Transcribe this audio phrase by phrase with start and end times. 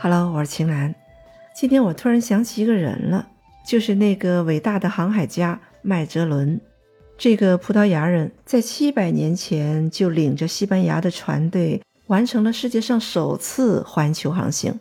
[0.00, 0.94] Hello，我是秦岚。
[1.52, 3.26] 今天我突然想起一个人了，
[3.66, 6.60] 就是那个伟大的航海家麦哲伦。
[7.16, 14.78] 这个葡萄牙人在七百年前就领着西班牙的船队，完成了世界上首次环球航行。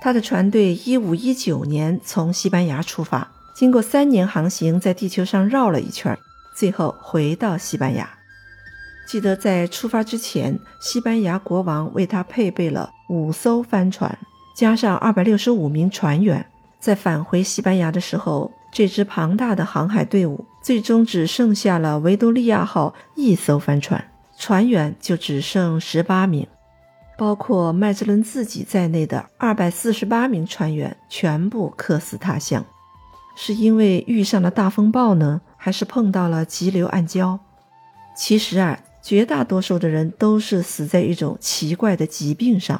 [0.00, 6.18] 他的船队一五一九年从西班牙出发，经过三年航行，在地球上绕了一圈，
[6.56, 8.10] 最后回到西班牙。
[9.06, 14.18] 记得在出发之前，西班牙国王为他配备了五艘帆船。
[14.54, 16.44] 加上二百六十五名船员，
[16.78, 24.04] 在返回西班牙的时候，这支庞大的航海队伍最终只剩下了维多利亚号一艘帆船，
[24.38, 26.46] 船员就只剩十八名，
[27.16, 32.64] 包括麦哲伦自己在内的二百四十八名船员全部客死他乡。
[33.34, 37.38] 是因为遇上了大风暴呢，还是碰到了急流暗礁？
[38.14, 42.78] 其实啊，绝大多数的人都是死在一种奇怪的疾病上。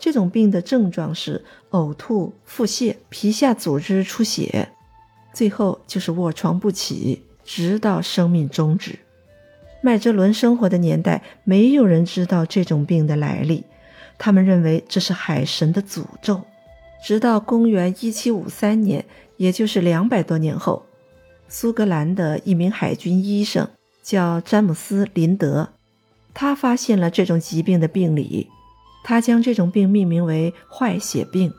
[0.00, 4.70] 这种病的症状是呕吐、腹泻、皮下组织出血，
[5.34, 8.98] 最后就是卧床不起，直到生命终止。
[9.82, 13.64] 麦哲伦生活的年代，没有人知道这种病的来历，
[14.18, 16.40] 他们认为这是海神的诅咒。
[17.04, 19.04] 直到公元一七五三年，
[19.36, 20.86] 也就是两百多年后，
[21.48, 23.68] 苏格兰的一名海军医生
[24.02, 25.68] 叫詹姆斯·林德，
[26.32, 28.48] 他发现了这种疾病的病理。
[29.02, 31.52] 他将这种病命名为坏血病。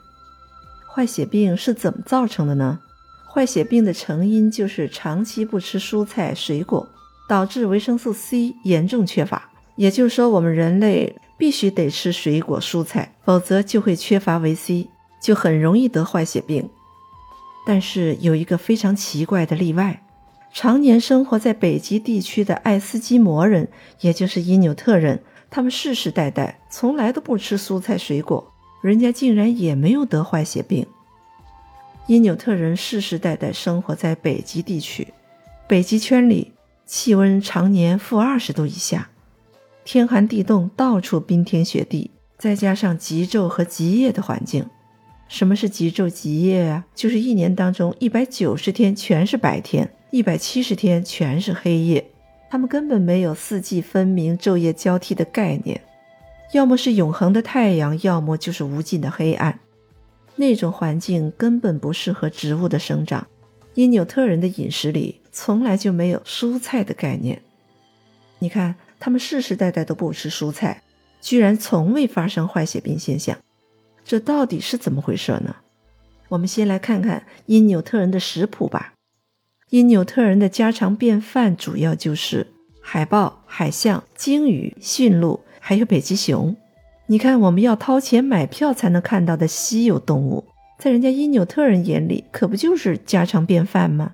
[0.87, 2.79] 坏血病是怎么造成的呢？
[3.25, 6.89] 坏血病的成因就是长期不吃蔬菜水果，
[7.29, 9.49] 导致维生素 C 严重缺乏。
[9.77, 14.89] 也就是说，我们人类必须得吃水果蔬菜，否则就会缺乏维 C，
[15.23, 16.69] 就很容易得坏血病。
[17.65, 20.03] 但是有一个非常奇怪的例外：
[20.53, 23.69] 常年生活在北极地区的爱斯基摩人，
[24.01, 25.23] 也就是因纽特人。
[25.51, 30.87] 他们世世代代从来都不吃蔬菜水果，人家竟然也没有得坏血病。
[32.07, 35.09] 因纽特人世世代代生活在北极地区，
[35.67, 36.53] 北极圈里
[36.85, 39.09] 气温常年负二十度以下，
[39.83, 44.65] 天寒地冻，到处冰天雪地，再加上极昼和极夜的环境。
[45.27, 46.85] 什么是极昼极夜啊？
[46.95, 52.10] 就是一年当中一百九十天全是白天，一百七十天全是黑夜。
[52.51, 55.81] 他们根本没有四季分明、昼夜交替的概念，
[56.51, 59.57] 要么是永恒的太阳，要么就是无尽的黑暗。
[60.35, 63.25] 那种环境根本不适合植物的生长。
[63.73, 67.41] 因纽特人的饮食里从来就没有蔬菜的概念。
[68.39, 70.83] 你看，他们世世代代都不吃蔬菜，
[71.21, 73.37] 居然从未发生坏血病现象，
[74.03, 75.55] 这到底是怎么回事呢？
[76.27, 78.93] 我们先来看看因纽特人的食谱吧。
[79.71, 82.45] 因纽特人的家常便饭主要就是
[82.81, 86.53] 海豹、海象、鲸鱼、驯鹿，还有北极熊。
[87.07, 90.43] 你看，我们要掏钱买票才能看到的稀有动物，
[90.77, 94.11] 在人家因纽特人眼里，可不就是家常便饭吗？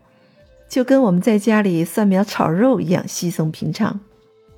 [0.69, 3.99] 就跟我们在家里蒜苗炒肉一样稀松平常。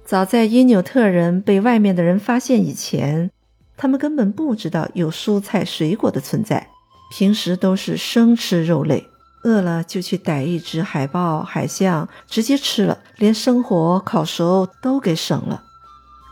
[0.03, 3.31] 早在因纽特人被外面的人发现以前，
[3.77, 6.67] 他们根本不知道有蔬菜水果的存在，
[7.09, 9.05] 平时都是生吃肉类。
[9.44, 15.63] 饿了就去逮一只海豹、海象，直接吃了，连生火、烤熟都给省了。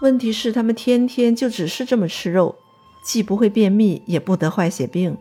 [0.02, 2.56] 问题是，他们天天就只是这么吃肉，
[3.06, 5.18] 既不会便秘，也不得坏血病。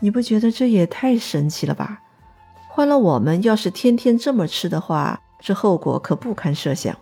[0.00, 2.00] 你不觉得这也太神奇了吧？
[2.68, 6.96] 换了我们，要是天天这么吃的话，这后果可不堪设想。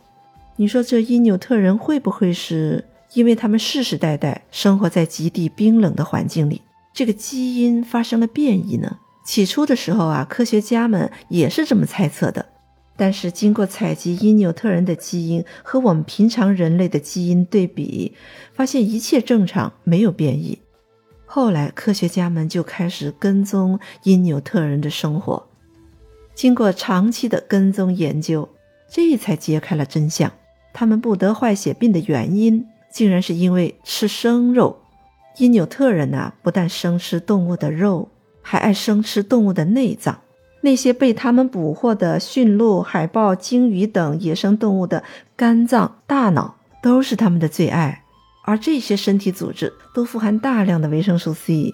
[0.56, 6.60] 你说这因纽特人会不会是因为他们世世代代生活在极地冰冷的环境里，
[6.92, 8.98] 这个基因发生了变异呢？
[9.24, 12.46] 起初的时候啊，科学家们也是这么猜测的。
[12.96, 18.14] 但是经过采集因纽特人的基因和我们平常人类的基因对比，
[18.52, 20.58] 发现一切正常，没有变异。
[21.24, 25.46] 后来科学家们就开始跟踪因纽特人的生活。
[26.34, 28.48] 经过长期的跟踪研究，
[28.90, 30.30] 这才揭开了真相：
[30.74, 34.76] 他们不得坏血病的原因，竟然是因为吃生肉。
[35.38, 38.08] 因纽特人呐，不但生吃动物的肉。
[38.50, 40.22] 还爱生吃动物的内脏，
[40.62, 45.04] 那些被他们捕获的驯鹿、海豹、鲸鱼等野生动物的
[45.36, 48.02] 肝脏、大脑都是他们的最爱。
[48.44, 51.72] 而这些身体组织都富含大量的维生素 C。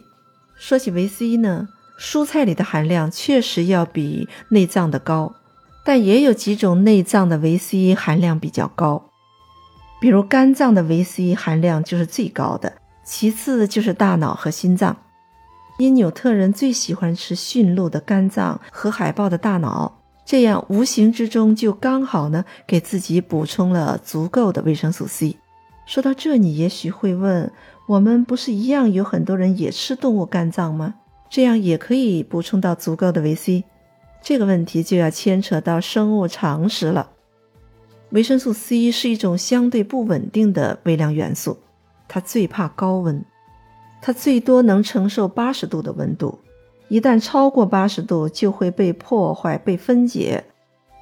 [0.54, 1.66] 说起维 C 呢，
[1.98, 5.34] 蔬菜里的含量确实要比内脏的高，
[5.82, 9.02] 但也有几种内脏的维 C 含量比较高，
[9.98, 14.94] 比如肝脏的维 C 含量就是最高的，其次就是大脑和心脏。
[15.78, 25.36] 因纽特人最喜欢吃驯鹿的肝脏和海豹的大脑，这样无形之中就刚好呢给自己补充了足够的维生素 C。
[25.86, 27.52] 说到这，你也许会问：
[27.86, 30.94] 我们不是一样有很多人也吃动物肝脏吗？
[31.28, 33.64] 这样也可以补充到足够的维 C。
[34.22, 37.10] 这个问题就要牵扯到生物常识了。
[38.10, 41.58] 维生素 C 是一种相对不稳定的微量元素，
[42.08, 43.24] 它最怕高温，
[44.06, 46.38] 它最多能承受八十度的温度，
[46.86, 50.44] 一旦超过八十度就会被破坏、被分解。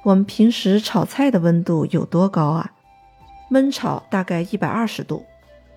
[0.03, 2.71] 我们平时炒菜的温度有多高啊？
[3.51, 5.23] 焖炒大概一百二十度，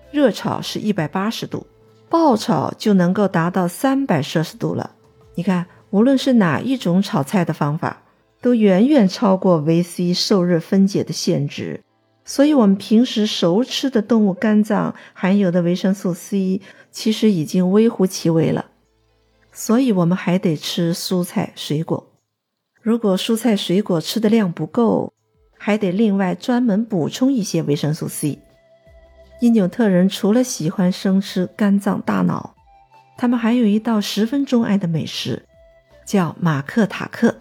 [0.09, 1.67] 热炒是一百八十度，
[2.09, 4.95] 爆炒就能够达到三百摄氏度了。
[5.35, 5.67] 你看。
[5.91, 8.03] 无论是哪一种炒菜的方法，
[8.41, 11.81] 都远远超过维 C 受热分解的限值，
[12.29, 16.61] 所以，我们平时熟吃的动物肝脏含有的维生素 C
[16.91, 18.67] 其实已经微乎其微了。
[19.51, 22.11] 所以，我们还得吃蔬菜水果。
[22.83, 25.11] 如果蔬菜水果吃的量不够，
[25.57, 28.37] 还得另外专门补充一些维生素 C。
[29.41, 32.55] 因纽特人除了喜欢生吃肝脏、大脑，
[33.17, 35.41] 他们还有一道十分钟爱的美食。
[36.05, 37.35] 叫马克塔克，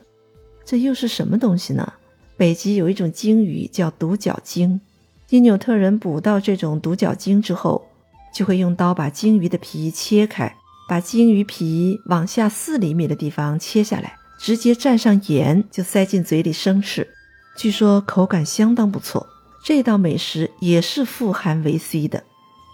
[0.64, 1.93] 这又是什么东西呢？
[2.38, 4.81] 北极有一种鲸鱼叫独角鲸，
[5.29, 7.85] 因纽特人捕到这种独角鲸之后，
[8.32, 10.55] 就会用刀把鲸鱼的皮切开，
[10.88, 17.08] 把鲸鱼皮往下四厘米的地方切下来，直接蘸上盐就塞进嘴里生吃，
[17.56, 19.26] 据说口感相当不错。
[19.64, 22.23] 这道美食也是富含维 C 的，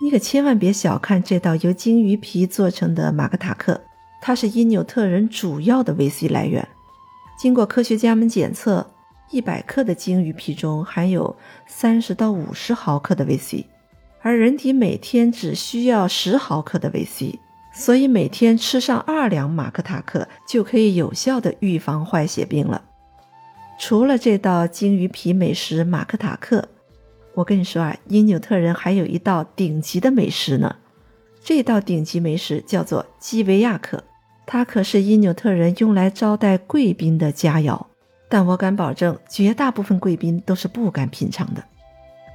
[0.02, 3.80] 你可千万别小看这道由鲸鱼皮做成的马格塔克。
[4.20, 6.68] 它是因纽特人主要的维 C 来源。
[7.38, 8.90] 经过科学家们检测，
[9.30, 11.36] 一百克的鲸鱼皮中含有
[11.66, 13.66] 三十到五十毫克的维 C，
[14.20, 17.38] 而人体每天只需要十毫克的维 C，
[17.72, 22.82] 所以每天吃上二两马克塔克就可以有效的预防坏血病了。
[23.78, 26.68] 除了这道鲸鱼皮美食马克塔克，
[27.34, 30.76] 我跟你说啊，因纽特人还有一道顶级的美食呢。
[31.42, 34.04] 这道顶级美食叫做基维亚克。
[34.46, 37.86] 它可是因纽特人用来招待贵宾的佳肴，
[38.34, 41.62] 但我敢保证，绝大部分贵宾都是不敢品尝的，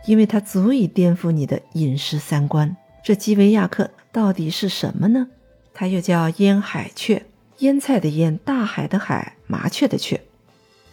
[0.05, 2.73] 因为它足以颠覆你的饮食三观。
[3.03, 5.27] 这基维亚克到底是什么呢？
[5.73, 7.25] 它又叫腌海雀，
[7.57, 10.21] 腌菜的腌，大海的海，麻雀的雀。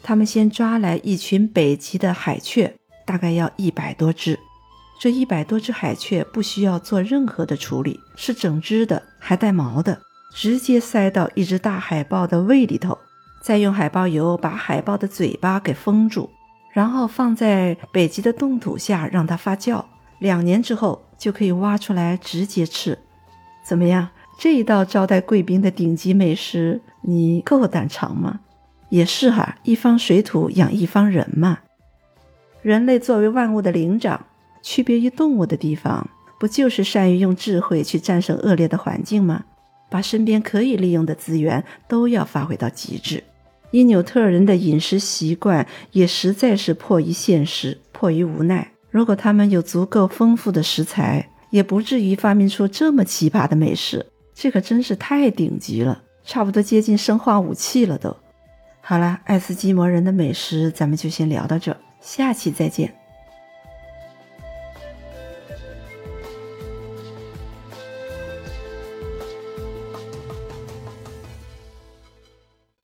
[0.03, 2.75] 他们先抓来一群北极的海雀，
[3.05, 4.37] 大概要一百多只。
[5.01, 10.01] 这一百多只海雀不需要做任何的处理，是整只的，还带毛的。
[10.35, 12.99] 直接塞到一只大海豹的胃里头，
[13.47, 16.29] 再用海豹油把海豹的嘴巴给封住，
[16.73, 19.85] 然后放在北极的冻土下让它发酵。
[20.19, 22.99] 两年之后就可以挖出来直接吃。
[23.65, 24.09] 怎么样？
[24.37, 28.41] 这一道招待贵宾的顶级美食，你够胆尝吗？
[28.89, 31.61] 也是哈，一方水土养一方人嘛。
[32.63, 34.27] 人类作为万物的灵长，
[34.61, 36.11] 区别于动物的地方，
[36.41, 39.45] 不就是善于用智慧去战胜恶劣的环境吗？
[39.89, 43.23] 把身边可以利用的资源都要发挥到极致。
[43.77, 48.73] 因纽特人的饮食习惯也实在是迫于现实，迫于无奈。
[48.89, 54.07] 如果他们有足够丰富的食材，也不至于发明出这么奇葩的美食。
[54.35, 58.17] 这可真是太顶级了，差不多接近生化武器了都。
[58.81, 63.06] 好了，爱斯基摩人的美食咱们就先聊到这，下期再见。